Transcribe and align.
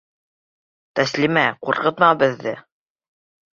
Тәслимә, 1.01 1.45
ҡурҡытма 1.67 2.11
беҙҙе! 2.25 2.57